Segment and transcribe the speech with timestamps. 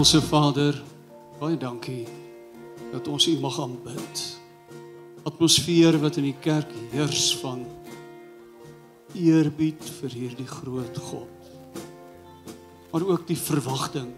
[0.00, 0.76] Hemelse Vader,
[1.36, 2.06] baie dankie
[2.88, 4.20] dat ons U mag aanbid.
[5.28, 7.66] Atmosfeer wat in die kerk heers van
[9.12, 11.50] eerbied vir hierdie groot God.
[12.94, 14.08] Maar ook die verwagting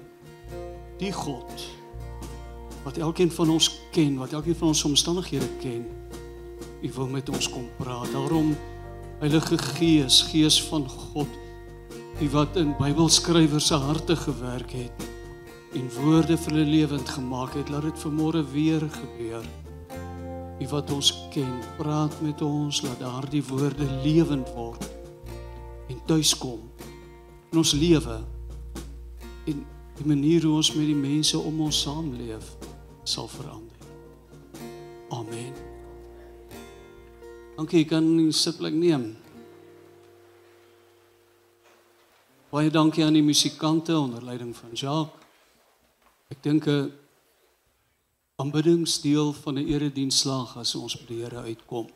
[1.01, 1.65] die God
[2.85, 5.83] wat elkeen van ons ken, wat elkeen van ons omstandighede ken.
[6.79, 8.13] U wil met ons kom praat.
[8.15, 8.55] Daarom
[9.19, 11.35] Heilige Gees, Gees van God,
[12.21, 15.11] die wat in Bybelskrywers se harte gewerk het
[15.73, 19.45] en woorde vir hulle lewend gemaak het, laat dit vanmôre weer gebeur.
[20.59, 24.85] Die wat ons ken, praat met ons, laat daardie woorde lewend word
[25.91, 26.61] en tuiskom
[27.53, 28.21] in ons lewe
[29.51, 29.65] en
[29.99, 32.55] die manier hoe ons met die mense om ons saamleef
[33.05, 33.89] sal verander.
[35.13, 35.53] Amen.
[37.57, 39.11] Dankie, kan sitplek neem.
[42.53, 45.22] Baie dankie aan die musikante onder leiding van Jacques.
[46.33, 46.93] Ek dink 'n
[48.41, 51.87] aanbiddingsdeel van 'n erediens slaag as ons by die Here uitkom.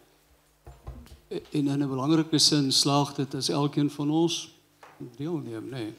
[1.30, 4.52] En in 'n belangrike sin slaag dit as elkeen van ons
[5.16, 5.70] deelneem, nê.
[5.70, 5.94] Nee.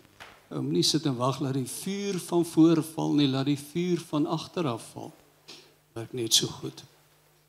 [0.49, 3.99] Om nie sit en wag dat die vuur van voor val nie, laat die vuur
[3.99, 5.13] van agter af val.
[5.93, 6.83] Werk net so goed.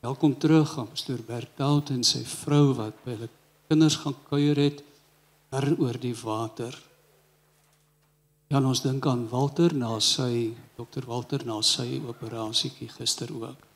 [0.01, 3.29] Welkom terug aan pastoor Bertout en sy vrou wat by hulle
[3.69, 4.83] kinders gaan kuier het
[5.79, 6.88] oor die water.
[8.49, 13.67] Ja, ons dink aan Walter na sy dokter Walter na sy operasietjie gister ook.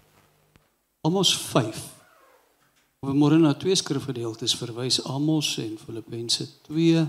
[1.05, 1.83] Amos 5.
[3.05, 7.03] We môre na twee skrifgedeeltes verwys Amos en Filippense 2.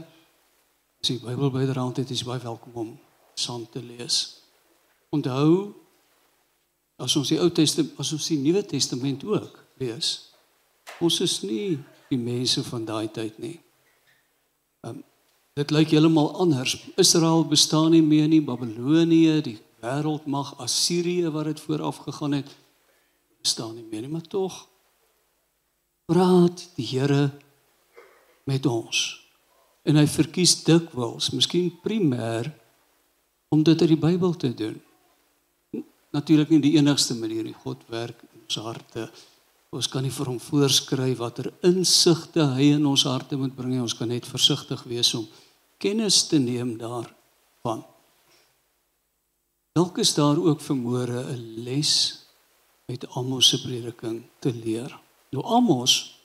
[1.00, 2.92] As jy Bybel byderhand het, is jy baie welkom om
[3.39, 4.20] saam te lees.
[5.15, 5.71] Onthou
[6.99, 10.11] as ons die Ou Testament, as ons die Nuwe Testament ook lees,
[10.99, 11.77] ons is nie
[12.11, 13.55] die mense van daai tyd nie.
[14.83, 14.99] Um,
[15.53, 16.80] Dit lyk heeltemal anders.
[16.97, 22.49] Israel bestaan nie meer nie, Babilonië, die wêreldmag Assirië wat dit vooraf gegaan het,
[23.43, 24.64] bestaan nie meer nie, maar tog
[26.09, 27.30] praat die Here
[28.49, 29.03] met ons.
[29.86, 32.49] En hy verkies dikwels, miskien primêr
[33.53, 34.80] om dit uit die Bybel te doen.
[36.14, 37.55] Natuurlik nie die enigste manier nie.
[37.64, 39.08] God werk in ons harte.
[39.73, 43.81] Ons kan nie vir hom voorskryf watter insigte hy in ons harte moet bring nie.
[43.81, 45.25] Ons kan net versigtig wees om
[45.78, 47.84] kennis te neem daarvan.
[49.73, 52.23] Dalk is daar ook vermoere 'n les
[52.86, 55.00] uit Amos se prediking te leer.
[55.30, 56.20] Nou Amos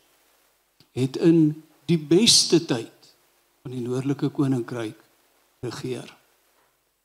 [0.92, 3.14] het in die beste tyd
[3.62, 4.98] van die noordelike koninkryk
[5.60, 6.16] regeer.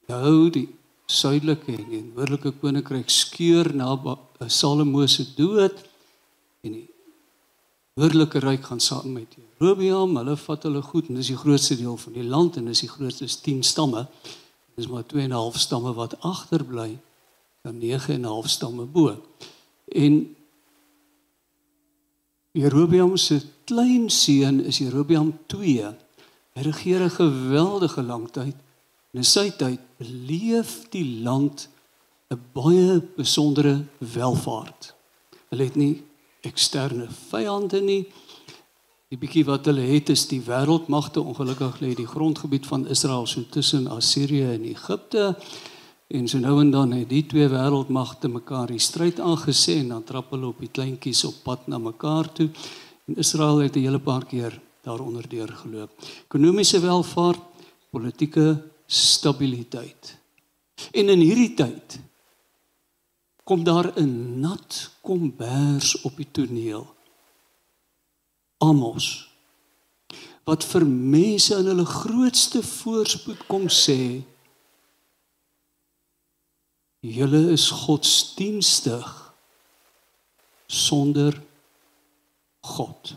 [0.08, 0.68] Nou die
[1.06, 4.18] suidelike en die noordelike koninkryk skeur na
[4.48, 5.78] Salomo se dood
[6.62, 6.93] en die
[7.94, 10.16] noordelike ryk gaan saam met Jerobeam.
[10.18, 12.90] Hulle vat hulle goed en dis die grootste deel van die land en dis die
[12.90, 14.08] grootste 10 stamme.
[14.78, 16.98] Dis maar 2 en 'n half stamme wat agterbly
[17.62, 19.22] dan 9 en 'n half stamme bo.
[19.88, 20.36] En
[22.52, 25.96] Jerobeam se klein seun is Jerobeam 2.
[26.54, 28.56] Hy regeer 'n geweldige lang tyd.
[29.12, 31.70] In sy tyd beleef die land
[32.30, 34.94] 'n baie besondere welvaart.
[35.50, 36.04] Hulle het nie
[36.44, 38.04] eksterne vyande nie.
[39.14, 43.46] Die bietjie wat hulle het is die wêreldmagte ongelukkig lê die grondgebied van Israel so
[43.54, 45.36] tussen Assirië en Egipte.
[46.14, 50.04] En so nou en dan het die twee wêreldmagte mekaar die stryd aangesê en dan
[50.04, 52.50] trap hulle op die kleintjies op pad na mekaar toe.
[53.08, 55.92] En Israel het 'n hele paar keer daaronder deur geloop.
[56.26, 57.42] Ekonomiese welvaart,
[57.90, 60.18] politieke stabiliteit.
[60.92, 62.00] En in hierdie tyd
[63.44, 66.96] kom daar 'n nat kombers op die toneel.
[68.58, 69.34] Amos
[70.44, 74.24] wat vir mense in hulle grootste voorspoed kom sê
[77.00, 79.10] julle is godsdienstig
[80.68, 81.42] sonder
[82.64, 83.16] God.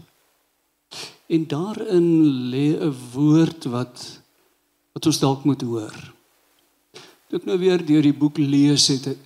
[1.26, 2.08] En daarin
[2.50, 4.22] lê 'n woord wat
[4.92, 5.96] wat ons dalk moet hoor.
[7.28, 9.18] Toe ek nou weer deur die boek lees het,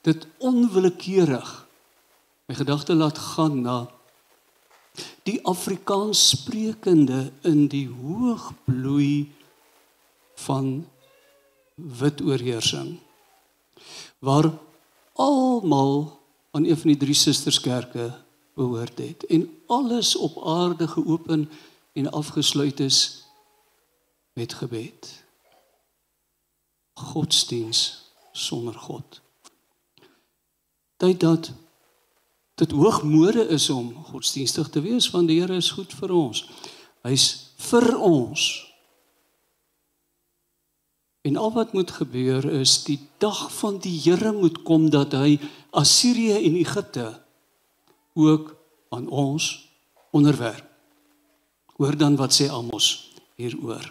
[0.00, 1.66] dit onwillekeurig.
[2.46, 3.78] My gedagte laat gaan na
[5.22, 9.30] die Afrikaans sprekende in die hoogbloei
[10.34, 10.88] van
[11.74, 12.98] wit oorheersing
[14.18, 14.50] waar
[15.12, 16.18] almal
[16.50, 18.10] aan een van die drie susterskerke
[18.58, 21.50] behoort het en alles op aarde geopen
[21.92, 23.24] en afgesluit is
[24.32, 25.24] met gebed.
[26.92, 29.20] Godsdiens sonder God
[31.00, 31.50] tyd dat
[32.60, 36.44] dit hoogmode is om godsdienstig te wees want die Here is goed vir ons.
[37.06, 37.26] Hy's
[37.70, 38.48] vir ons.
[41.24, 45.38] En al wat moet gebeur is die dag van die Here moet kom dat hy
[45.76, 47.08] Assirië en Egipte
[48.14, 48.54] ook
[48.90, 49.48] aan ons
[50.10, 50.66] onderwerp.
[51.80, 53.86] Hoor dan wat sê Amos hieroor.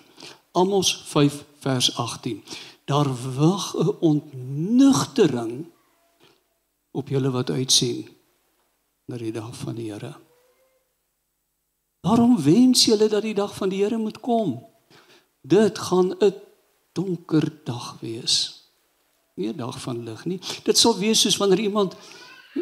[0.52, 2.44] Amos 5 vers 18.
[2.86, 5.66] Daar wag 'n ontnugtering
[6.92, 8.08] op julle wat uitsien
[9.06, 10.14] na die dag van die Here.
[12.02, 14.66] Daarom wens julle dat die dag van die Here moet kom.
[15.42, 16.34] Dit gaan 'n
[16.94, 18.64] donker dag wees.
[19.36, 20.40] Nie 'n dag van lig nie.
[20.64, 21.96] Dit sal wees soos wanneer iemand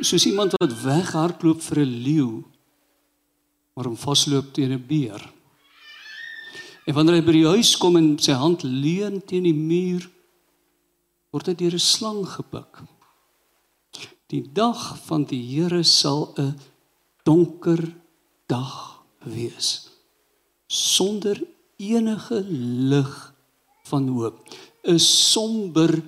[0.01, 2.43] soos iemand wat weghardloop vir 'n leeu
[3.77, 5.21] maar hom vasloop teen 'n beer.
[6.85, 10.09] En wanneer hy by die huis kom en sy hand leun teen die muur,
[11.29, 12.81] word hy deur 'n slang gepik.
[14.27, 16.55] Die dag van die Here sal 'n
[17.23, 17.95] donker
[18.47, 19.89] dag wees
[20.67, 21.43] sonder
[21.77, 22.45] enige
[22.91, 23.33] lig
[23.83, 24.43] van hoop.
[24.83, 26.03] 'n Somber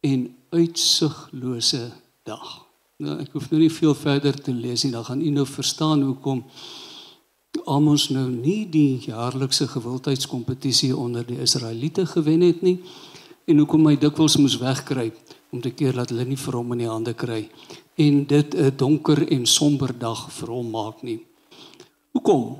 [0.00, 1.92] en uitsiglose
[2.22, 2.66] dag.
[2.96, 6.02] Nou ek hoef nou nie veel verder te lees nie, dan gaan u nou verstaan
[6.02, 6.44] hoekom
[7.64, 12.80] Amos nou nie die jaarlikse gewildheidskompetisie onder die Israeliete gewen het nie
[13.44, 15.16] en hoekom hy dikwels moes wegkruip
[15.50, 17.48] om te keer dat hulle nie vir hom in die hande kry
[17.98, 21.20] en dit 'n donker en somber dag vir hom maak nie.
[22.12, 22.56] Hoekom?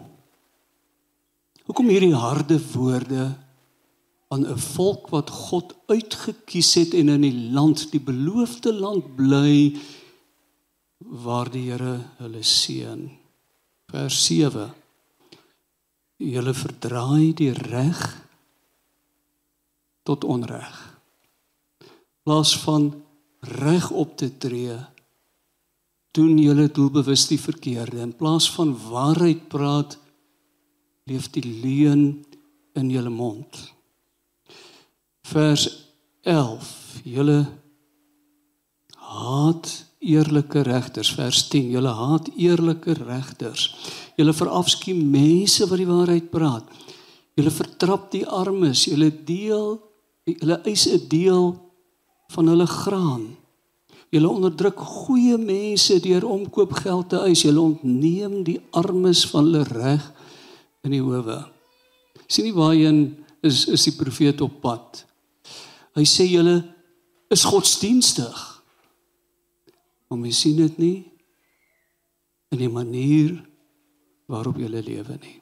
[1.66, 3.36] Hoekom hierdie harde woorde
[4.28, 9.76] aan 'n volk wat God uitgekies het en in die land, die beloofde land bly
[10.98, 13.10] waar die Here hulle seën.
[13.90, 14.74] Vers 7.
[16.16, 18.26] Julle verdraai die reg
[20.02, 20.87] tot onreg.
[22.28, 22.90] Plaas van
[23.40, 24.74] reg op te tree
[26.12, 29.94] doen julle doelbewus die verkeerde in plaas van waarheid praat
[31.08, 32.02] leef die leuen
[32.76, 33.56] in julle mond.
[35.24, 35.64] Vers
[36.28, 36.68] 11.
[37.08, 37.38] Julle
[39.08, 39.70] haat
[40.04, 43.70] eerlike regters vers 10 julle haat eerlike regters
[44.20, 46.68] julle verafskie mense wat die waarheid praat
[47.40, 49.78] julle vertrap die armes julle deel
[50.28, 51.48] julle eis 'n deel
[52.34, 53.26] van hulle graan.
[54.12, 57.44] Julle onderdruk goeie mense deur omkoopgeld te eis.
[57.44, 60.04] Julle ontneem die armes van hulle reg
[60.86, 61.42] in die howe.
[62.28, 63.02] Sien nie waarheen
[63.44, 65.04] is is die profeet op pad.
[65.96, 66.60] Hy sê julle
[67.32, 68.38] is godsdienstig.
[70.08, 70.96] Maar mens sien dit nie
[72.52, 73.36] in die manier
[74.28, 75.36] waarop jy lewe nie.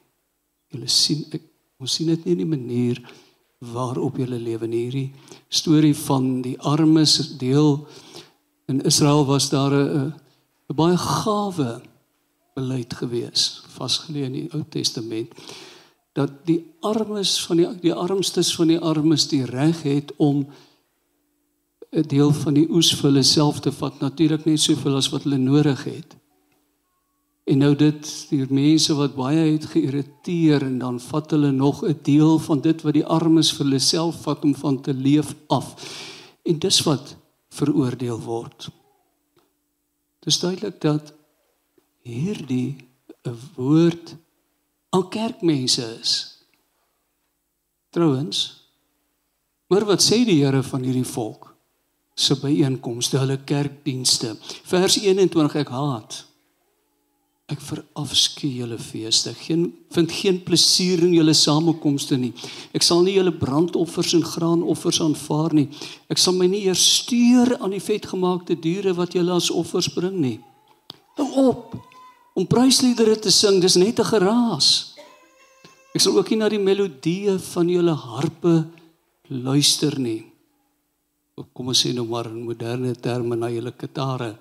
[0.75, 1.43] Jy sien ek
[1.79, 2.99] ons sien dit nie in die manier
[3.59, 4.83] waarop jy lewe nie.
[4.85, 5.13] Hierdie
[5.49, 7.87] storie van die armes deel
[8.67, 10.13] in Israel was daar 'n
[10.75, 11.81] baie gawe
[12.55, 15.29] beleid gewees vasgelê in die Ou Testament
[16.13, 20.47] dat die armes van die die armstes van die armes die reg het om
[21.91, 25.23] 'n deel van die oes vir hulle self te vat, natuurlik net soveel as wat
[25.23, 26.15] hulle nodig het.
[27.47, 31.99] En nou dit die mense wat baie het geïrriteer en dan vat hulle nog 'n
[32.03, 35.75] deel van dit wat die armes vir hulle self vat om van te leef af.
[36.43, 37.15] En dis wat
[37.49, 38.69] veroordeel word.
[40.19, 41.13] Dis duidelik dat
[42.03, 42.75] hierdie
[43.23, 44.15] 'n woord
[44.89, 46.37] aan kerkmense is.
[47.89, 48.67] Trouwens,
[49.67, 51.47] maar wat sê die Here van hierdie volk?
[52.17, 54.35] se byeenkomste, hulle kerkdienste.
[54.65, 56.26] Vers 21 ek haat.
[57.47, 59.31] Ek verafskuw julle feeste.
[59.39, 62.33] Geen vind geen plesier in julle samekomste nie.
[62.75, 65.69] Ek sal nie julle brandoffers en graanoffers aanvaar nie.
[66.11, 70.19] Ek sal my nie eers stuur aan die vetgemaakte diere wat julle as offers bring
[70.19, 70.37] nie.
[71.15, 71.77] Hou op
[72.37, 74.93] om prysliedere te sing, dis net 'n geraas.
[75.95, 78.67] Ek sal ook nie na die melodieë van julle harpe
[79.29, 80.27] luister nie
[81.53, 84.31] kom ons sê nou maar in moderne terme na julle kitare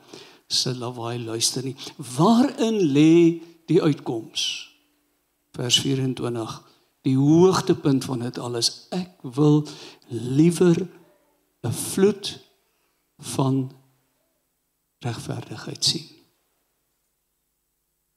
[0.46, 1.76] se lawaai luister nie.
[1.96, 4.42] Waarin lê die uitkoms?
[5.56, 6.62] Vers 24.
[7.06, 8.86] Die hoogtepunt van dit alles.
[8.90, 9.66] Ek wil
[10.08, 10.88] liewer
[11.62, 12.38] 'n vloed
[13.34, 13.72] van
[14.98, 16.06] regverdigheid sien.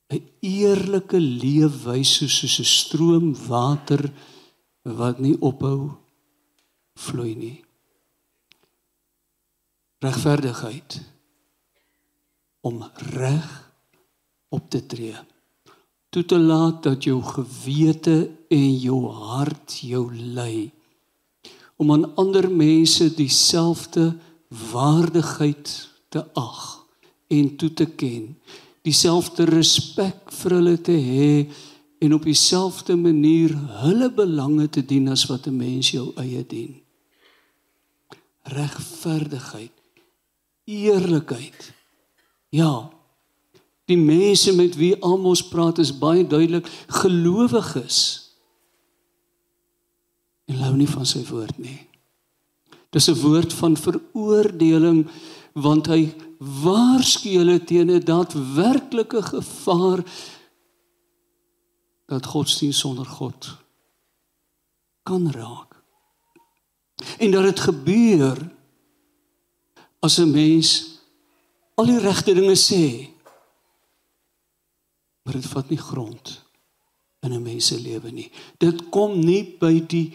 [0.09, 4.12] 'n Eerlike leefwyse soos 'n stroom water
[4.83, 5.98] wat nie ophou
[6.93, 7.57] vloei nie
[10.00, 11.01] regverdigheid
[12.62, 13.50] om reg
[14.50, 15.18] op te tree
[16.10, 18.18] toe te laat dat jou gewete
[18.50, 19.00] en jou
[19.30, 20.72] hart jou lei
[21.80, 24.12] om aan ander mense dieselfde
[24.72, 25.75] waardigheid
[26.10, 26.63] te ag
[27.28, 28.34] en toe te ken
[28.88, 31.32] dieselfde respek vir hulle te hê
[32.00, 36.80] en op dieselfde manier hulle belange te dien as wat 'n mens jou eie dien
[38.50, 39.72] regverdigheid,
[40.66, 41.74] eerlikheid.
[42.50, 42.89] Ja.
[43.86, 46.68] Die mense met wie Amos praat is baie duidelik
[47.01, 47.98] gelowiges.
[50.46, 51.88] En hou nie van sy woord nie.
[52.89, 55.08] Dis 'n woord van veroordeling
[55.53, 60.03] want hy waarsku hulle teen 'n daadwerklike gevaar
[62.06, 63.58] dat godsdienst sonder God
[65.03, 65.75] kan raak.
[67.18, 68.51] En dat dit gebeur
[70.00, 70.99] as 'n mens
[71.79, 72.83] al die regte dinge sê
[75.24, 76.39] maar dit vat nie grond
[77.24, 78.31] in 'n mens se lewe nie.
[78.57, 80.13] Dit kom nie by die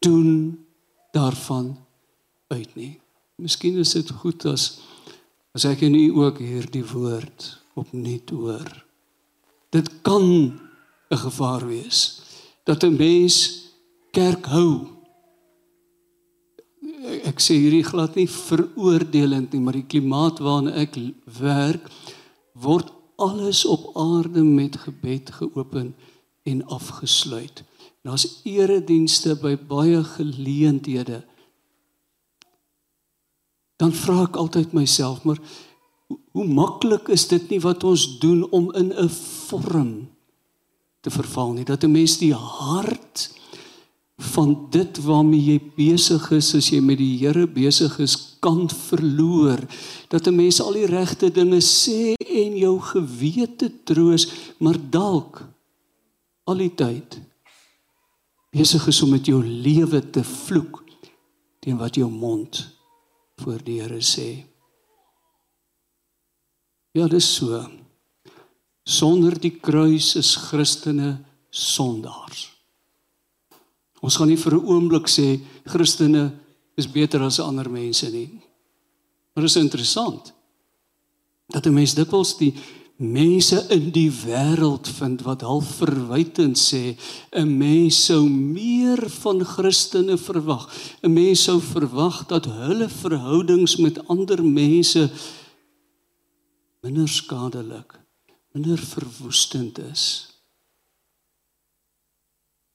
[0.00, 0.58] doen
[1.12, 1.76] daarvan
[2.48, 3.00] uit nie.
[3.36, 4.80] Miskien is dit goed as
[5.54, 8.84] as ek en u ook hierdie woord opnuut hoor.
[9.70, 10.24] Dit kan
[11.10, 12.20] 'n gevaar wees
[12.64, 13.68] dat 'n mens
[14.10, 15.01] kerk hou
[17.02, 20.98] ek sê hierdie glad nie veroordelend nie, maar die klimaat waarin ek
[21.38, 21.88] werk
[22.54, 22.92] word
[23.22, 25.92] alles op aarde met gebed geopen
[26.42, 27.62] en afgesluit.
[28.02, 31.22] Daar's eredienste by baie geleenthede.
[33.78, 35.38] Dan vra ek altyd myself, maar
[36.08, 39.08] hoe, maklik is dit nie wat ons doen om in 'n
[39.48, 40.08] vorm
[41.00, 43.30] te verval nie, dat 'n mens die hart
[44.22, 49.60] van dit waarmee jy besig is as jy met die Here besig is kan verloor.
[50.08, 54.26] Dat 'n mens al die regte dinge sê en jou gewete troos
[54.58, 55.42] maar dalk
[56.44, 57.20] al die tyd
[58.50, 60.84] besig is om met jou lewe te vloek
[61.60, 62.76] teen wat jou mond
[63.36, 64.44] voor die Here sê.
[66.92, 67.66] Ja dis so.
[68.84, 72.51] Sonder die kruis is Christene sondaars
[74.02, 76.32] Ons gaan nie vir 'n oomblik sê Christene
[76.76, 78.30] is beter as ander mense nie.
[79.34, 80.32] Maar is interessant
[81.48, 82.54] dat 'n mens dikwels die
[82.96, 86.96] mense in die wêreld vind wat half verwytend sê
[87.32, 90.68] 'n mens sou meer van Christene verwag.
[91.02, 95.10] 'n Mens sou verwag dat hulle verhoudings met ander mense
[96.82, 98.00] minder skadelik,
[98.52, 100.28] minder verwoestend is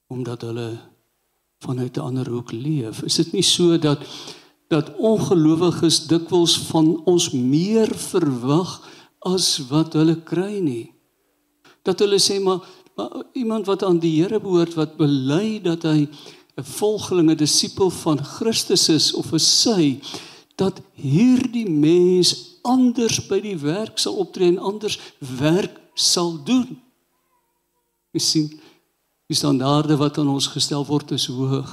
[0.08, 0.78] omdat hulle
[1.58, 3.02] vanuit 'n ander hoek leef.
[3.02, 3.98] Is dit nie so dat
[4.68, 8.88] dat ongelowiges dikwels van ons meer verwag
[9.18, 10.92] as wat hulle kry nie?
[11.82, 12.60] Dat hulle sê maar,
[12.94, 16.08] maar iemand wat aan die Here behoort wat bely dat hy
[16.58, 20.00] 'n volgelinge disipel van Christus is of 'n sy
[20.56, 26.80] dat hierdie mens anders by die werk sal optree en anders werk sal doen.
[28.12, 28.60] Jy sien
[29.28, 31.68] Die standaarde wat aan ons gestel word is hoog.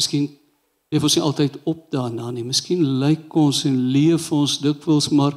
[0.00, 0.30] Miskien
[0.88, 2.44] leef ons nie altyd op daarna nie.
[2.44, 5.36] Miskien lyk ons en leef ons dikwels maar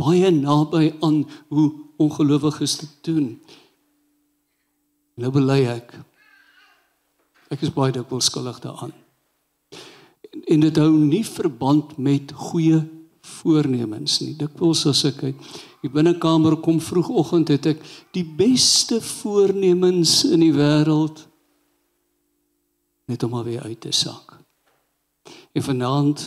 [0.00, 3.30] baie naby aan hoe ongelowiges dit doen.
[5.18, 5.96] Nou bely ek.
[7.48, 8.92] Ek is baie dikwels skuldig daaraan.
[10.44, 12.82] En dit hou nie verband met goeie
[13.40, 14.34] voornemens nie.
[14.36, 15.50] Dikwels as ek uit
[15.82, 17.82] die binnekamer kom vroegoggend het ek
[18.16, 21.24] die beste voornemens in die wêreld
[23.08, 24.36] net om alweer uit te sak.
[25.56, 26.26] En vanaand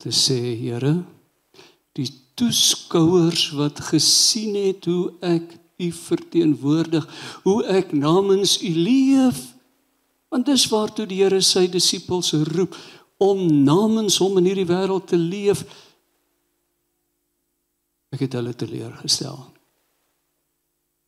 [0.00, 0.94] te sê Here,
[1.98, 2.08] die
[2.38, 7.06] toeskouers wat gesien het hoe ek u verteenwoordig,
[7.42, 9.42] hoe ek namens u leef,
[10.30, 12.76] want dis waartoe die Here sy disippels roep
[13.20, 15.64] om namens hom in hierdie wêreld te leef.
[18.20, 19.38] Ek het hulle teleurgestel.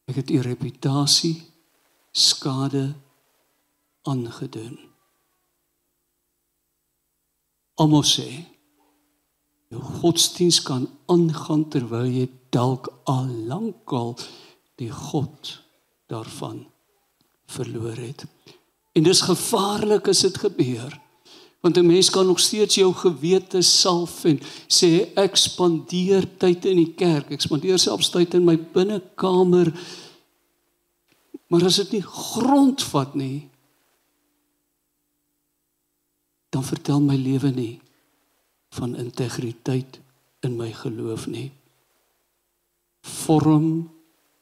[0.09, 1.35] Ek het u reputasie
[2.09, 2.95] skade
[4.09, 4.79] aangedoen.
[7.85, 8.25] Almal sê
[9.69, 14.17] jou godsdiens kan aangaan terwyl jy dalk al lankal
[14.81, 15.53] die God
[16.09, 16.65] daarvan
[17.53, 18.25] verloor het.
[18.97, 20.97] En dis gevaarlik as dit gebeur.
[21.63, 26.77] Want 'n mens kan nog steeds jou gewete salf en sê ek spandeer tyd in
[26.77, 29.71] die kerk, ek spandeer selfs tyd in my binnekamer.
[31.47, 33.49] Maar as dit nie grondvat nie,
[36.51, 37.81] dan vertel my lewe nie
[38.77, 40.01] van integriteit
[40.41, 41.53] in my geloof nie.
[43.01, 43.91] Vorm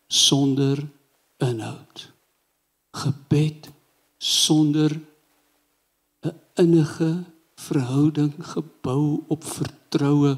[0.07, 0.89] sonder
[1.39, 2.13] inhoud.
[2.91, 3.69] Gebed
[4.19, 4.97] sonder
[6.61, 7.25] innige
[7.61, 10.37] verhouding gebou op vertroue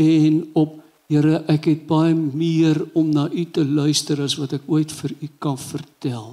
[0.00, 4.64] en op Here ek het baie meer om na u te luister as wat ek
[4.72, 6.30] ooit vir u kan vertel.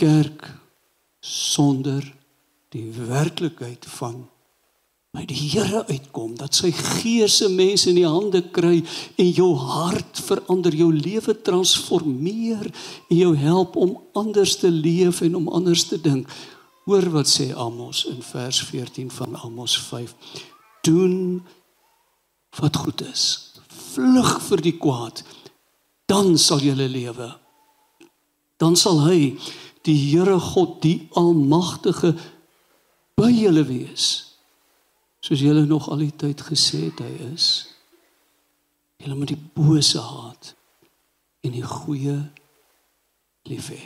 [0.00, 0.48] Kerk
[1.20, 2.06] sonder
[2.72, 4.24] die werklikheid van
[5.16, 8.82] by die Here uitkom dat sy gees se mense in die hande kry
[9.16, 15.38] en jou hart verander, jou lewe transformeer en jou help om anders te leef en
[15.40, 16.28] om anders te dink.
[16.84, 20.12] Hoor wat sê Amos in vers 14 van Amos 5.
[20.84, 21.40] Doen
[22.60, 23.24] wat goed is.
[23.94, 25.24] Vlug vir die kwaad.
[26.06, 27.32] Dan sal jy lewe.
[28.60, 29.34] Dan sal hy
[29.88, 32.14] die Here God, die Almagtige
[33.16, 34.25] by julle wees
[35.26, 37.48] soos julle nog al die tyd gesê het hy is.
[39.02, 40.52] Julle moet die bose haat
[41.42, 42.16] en die goeie
[43.50, 43.82] lief hê.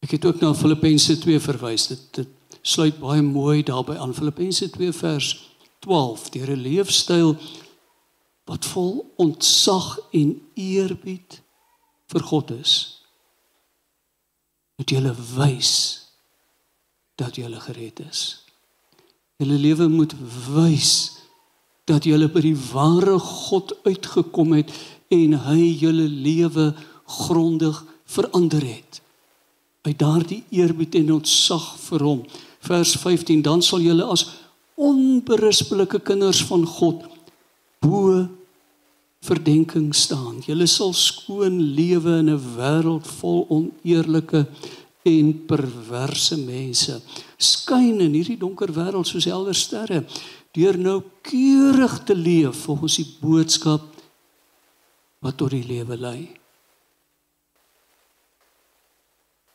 [0.00, 1.90] Ek het ook na Filippense 2 verwys.
[1.92, 5.28] Dit, dit sluit baie mooi daarbey aan Filippense 2 vers
[5.84, 7.36] 12 deur 'n leefstyl
[8.48, 11.42] wat vol ontzag en eerbied
[12.08, 12.74] vir God is.
[14.76, 15.72] Moet julle wys
[17.14, 18.49] dat julle gered is.
[19.40, 20.12] Julle lewe moet
[20.52, 20.92] wys
[21.88, 24.72] dat julle by die ware God uitgekom het
[25.10, 26.70] en hy julle lewe
[27.20, 27.80] grondig
[28.10, 29.00] verander het.
[29.80, 32.20] By daardie eerbied en ontzag vir hom.
[32.68, 34.26] Vers 15 dan sal julle as
[34.80, 37.08] onberispelike kinders van God
[37.80, 38.28] bo
[39.24, 40.40] verdenking staan.
[40.44, 44.46] Julle sal skoon lewe in 'n wêreld vol oneerlike
[45.10, 46.96] en perverse mense
[47.40, 50.04] skyn in hierdie donker wêreld soos helder sterre
[50.56, 53.86] deur nou keurig te leef volgens die boodskap
[55.20, 56.20] wat tot die lewe lei.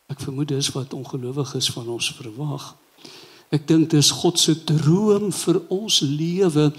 [0.06, 2.70] Ek vermoed dis wat ongelowiges van ons verwag.
[3.50, 6.70] Ek dink dis God se droom vir ons lewe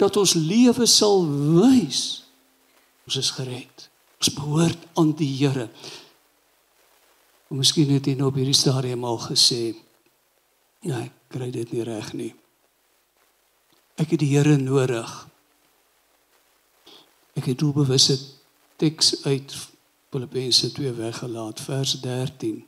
[0.00, 1.24] dat ons lewe sal
[1.56, 2.04] wys
[3.06, 3.86] ons is gered.
[4.20, 5.68] Ons behoort aan die Here.
[7.48, 9.76] Of miskien het jy nou op hierdie stadium al gesê,
[10.82, 12.32] ja, ek kry dit nie reg nie.
[13.96, 15.12] Ek het die Here nodig.
[17.36, 18.18] Ek het doelbewus 'n
[18.76, 19.54] teks uit
[20.10, 22.64] Filippense 2 weggelaat, vers 13.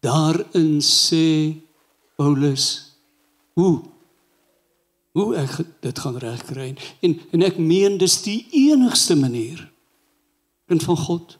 [0.00, 1.56] Daarin sê
[2.16, 2.92] Paulus
[3.52, 3.82] hoe
[5.16, 9.62] hoe ek dit gaan regkry en en ek meen dis die enigste manier
[10.68, 11.38] kind van God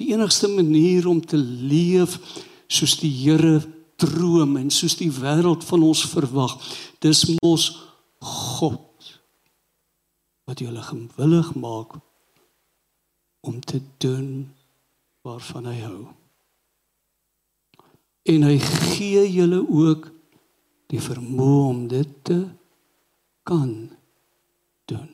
[0.00, 2.16] die enigste manier om te leef
[2.70, 3.60] soos die Here
[4.00, 6.56] droom en soos die wêreld van ons verwag.
[7.04, 7.70] Dis mos
[8.20, 8.86] God
[10.48, 11.98] wat julle gewillig maak
[13.46, 14.48] om te doen
[15.22, 16.00] waarvan hy hou.
[18.28, 20.10] En hy gee julle ook
[20.90, 22.40] die vermoë om dit te
[23.46, 23.72] kan
[24.90, 25.08] doen.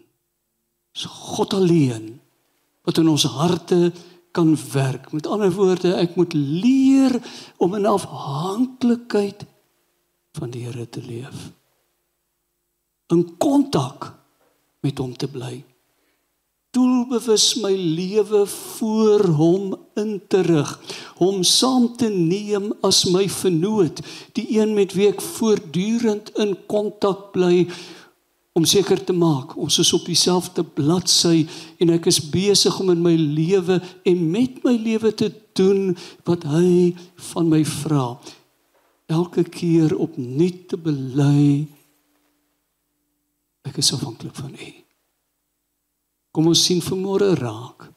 [0.96, 2.14] Dis God alleen
[2.87, 3.90] wat in ons harte
[4.37, 5.12] kan werk.
[5.12, 7.16] Met ander woorde, ek moet leer
[7.57, 9.46] om in afhanklikheid
[10.37, 11.49] van die Here te leef.
[13.12, 14.12] In kontak
[14.85, 15.62] met hom te bly.
[16.77, 20.75] Doelbewus my lewe voor hom in te rig,
[21.16, 24.03] hom saam te neem as my vernoot,
[24.37, 27.64] die een met wie ek voortdurend in kontak bly
[28.57, 31.45] om seker te maak ons is op dieselfde bladsy
[31.83, 33.77] en ek is besig om in my lewe
[34.09, 35.90] en met my lewe te doen
[36.29, 36.95] wat hy
[37.33, 38.14] van my vra.
[39.12, 41.66] Elke keer opnuut te bely
[43.66, 44.71] ek is afhanklik van U.
[46.33, 47.90] Kom ons sien vanmôre raak.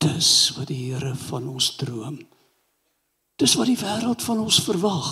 [0.00, 2.18] Dis wat die Here van ons droom.
[3.36, 5.08] Dis wat die wêreld van ons verwag.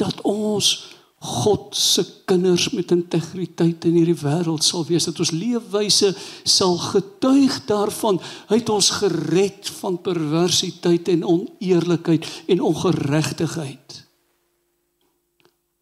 [0.00, 6.12] Dat ons God se kinders met integriteit in hierdie wêreld sal wees dat ons leefwyse
[6.46, 8.20] sal getuig daarvan.
[8.46, 14.04] Hy het ons gered van perversiteit en oneerlikheid en ongeregtigheid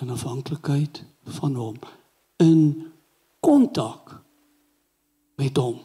[0.01, 1.03] in afhanklikheid
[1.39, 1.77] van hom
[2.41, 2.93] in
[3.41, 4.13] kontak
[5.41, 5.79] met hom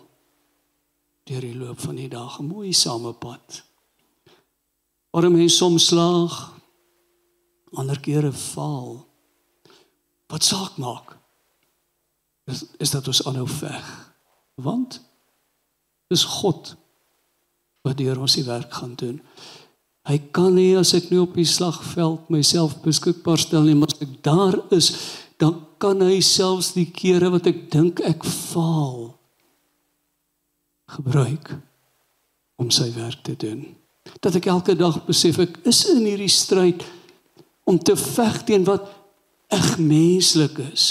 [1.27, 2.39] deur die loop van die dag.
[2.39, 3.63] 'n mooi samepad.
[5.11, 6.55] Waar mense soms slaag
[7.71, 9.10] ander kere faal
[10.31, 11.17] wat saak maak
[12.49, 13.87] is is dat ons aanhou veg.
[14.55, 15.01] Want
[16.11, 16.75] dis God
[17.85, 19.19] wat deur ons die werk gaan doen.
[20.09, 24.01] Hy kan nie as ek nou op die slagveld myself beskikbaar stel nie maar as
[24.01, 24.91] ek daar is
[25.41, 29.13] dan kan hy selfs die kere wat ek dink ek faal
[30.91, 31.53] gebruik
[32.61, 33.63] om sy werk te doen.
[34.21, 36.83] Dat ek elke dag besef ek is in hierdie stryd
[37.69, 39.00] om te veg teen wat
[39.51, 40.85] eg menslik is.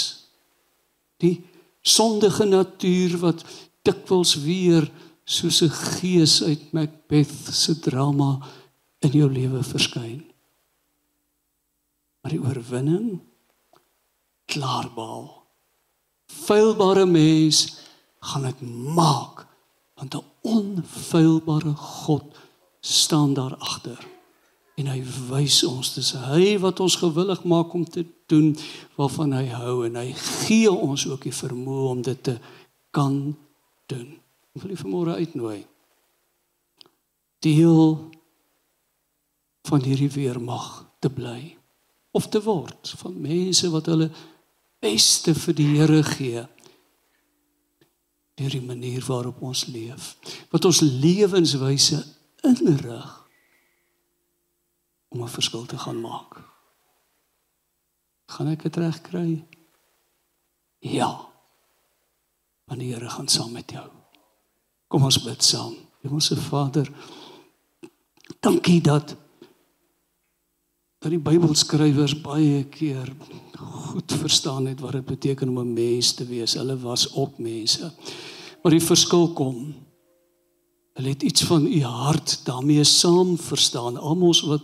[1.21, 1.41] Die
[1.81, 3.43] sondige natuur wat
[3.85, 4.85] dikwels weer
[5.25, 8.39] soos 'n gees uit Macbeth se drama
[8.99, 10.25] in jou lewe verskyn.
[12.21, 13.21] Maar die oorwinning
[14.45, 15.43] klaarbaal.
[16.25, 17.77] Feilbare mens
[18.19, 18.61] gaan dit
[18.95, 19.47] maak
[19.95, 22.25] want 'n onfeilbare God
[22.79, 24.07] staan daar agter
[24.75, 28.53] en hy wys ons dis hy wat ons gewillig maak om te doen
[28.97, 32.37] waarvan hy hou en hy gee ons ook die vermoë om dit te
[32.95, 33.19] kan
[33.91, 34.07] doen.
[34.55, 35.59] Ek wil u vanmôre uitnooi.
[37.41, 37.85] Deel
[39.69, 40.67] van hierdie weermag
[40.99, 41.55] te bly
[42.11, 44.09] of te word van mense wat hulle
[44.81, 46.43] beste vir die Here gee
[48.39, 50.15] deur die manier waarop ons leef
[50.51, 52.01] wat ons lewenswyse
[52.47, 53.17] inrig
[55.11, 56.50] om 'n verskil te gaan maak.
[58.31, 59.43] Gaan ek dit reg kry?
[60.79, 61.09] Ja.
[62.69, 63.87] Want die Here gaan saam met jou.
[64.87, 65.75] Kom ons bid saam.
[66.01, 66.87] Hemelse Vader,
[68.41, 69.15] dankie dat
[71.01, 73.09] dat die Bybelskrywers baie keer
[73.57, 76.53] goed verstaan het wat dit beteken om 'n mens te wees.
[76.53, 77.91] Hulle was ook mense.
[78.61, 79.73] Maar die verskil kom.
[80.93, 83.97] Hulle het iets van u hart daarmee saam verstaan.
[83.97, 84.61] Almal wat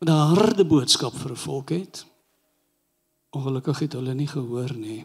[0.00, 2.06] 'n harde boodskap vir 'n volk het.
[3.38, 5.04] Ongelukkig het hulle nie gehoor nie.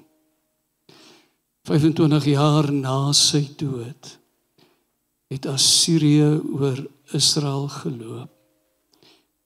[1.70, 4.16] 25 jaar na sy dood
[5.30, 6.80] het Assirië oor
[7.14, 8.32] Israel geloop.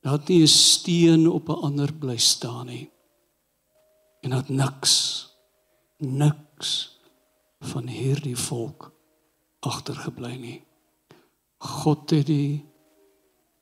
[0.03, 2.89] Daar het nie 'n steen op 'n ander bly staan nie.
[4.21, 5.27] En het niks
[5.97, 6.99] niks
[7.59, 8.91] van hierdie volk
[9.59, 10.63] agtergebly nie.
[11.57, 12.65] God het die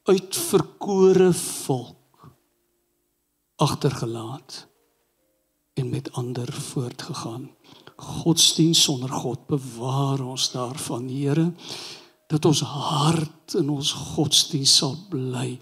[0.04, 2.36] uitverkore volk
[3.56, 4.68] agtergelaat
[5.76, 7.50] en met ander voortgegaan.
[7.96, 11.52] Godsdienst sonder God bewaar ons daarvan, Here,
[12.28, 15.60] dat ons hart in ons godsdienst sal bly.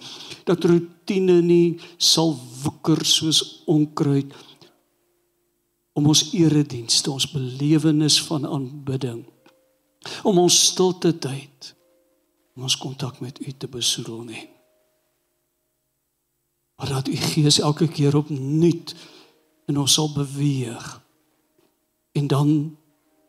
[0.47, 4.33] Dat rotine nie sal woeker soos onkruid
[5.93, 9.21] om ons eredienste, ons belewenis van aanbidding,
[10.23, 11.73] om ons stilte tyd
[12.53, 14.43] om ons kontak met u te besoedel nie.
[16.77, 18.93] Maar dat u gees elke keer opnuut
[19.67, 21.01] in ons sal beweeg
[22.13, 22.49] en dan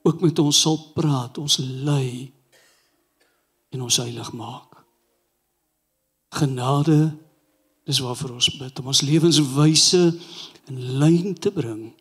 [0.02, 2.32] ook met ons sal praat, ons lei
[3.72, 4.76] en ons heilig maak.
[6.34, 7.14] Genade
[7.84, 10.02] dis waarvoor ons bid om ons lewenswyse
[10.68, 11.92] in lyn te bring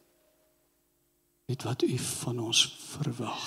[1.48, 2.65] met wat u van ons
[2.96, 3.43] verwag.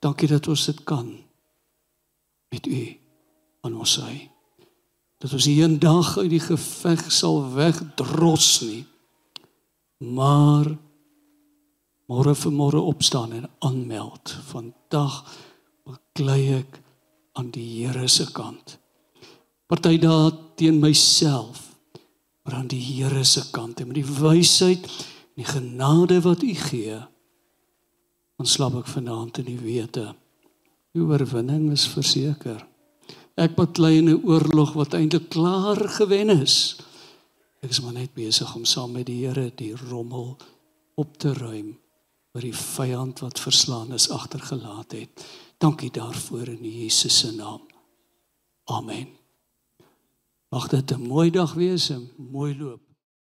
[0.00, 1.08] Dankie dat ons dit kan
[2.50, 2.82] met u
[3.66, 4.30] aan ons sy.
[5.20, 8.86] Dat ons hier 'n dag uit die geveg sal wegdros nie.
[10.00, 10.70] Maar
[12.10, 14.32] môre vir môre opstaan en aanmeld.
[14.50, 15.20] Vandag
[15.86, 16.80] beklei ek
[17.38, 18.78] aan die Here se kant.
[19.70, 21.68] Party dae teen myself,
[22.42, 26.54] maar aan die Here se kant en met die wysheid en die genade wat u
[26.54, 26.98] gee,
[28.40, 30.10] ontslap ek vanaand in die wete
[30.90, 32.64] Die oorwinning is verseker.
[33.38, 36.76] Ek baklei in 'n oorlog wat eintlik klaar gewen is.
[37.60, 40.36] Ek is maar net besig om saam met die Here die rommel
[41.00, 41.78] op te ruim
[42.32, 45.24] wat die vyand wat verslaan is agtergelaat het.
[45.58, 47.60] Dankie daarvoor in Jesus se naam.
[48.64, 49.08] Amen.
[50.48, 52.89] Mag dit 'n mooi dag wees en mooi loop.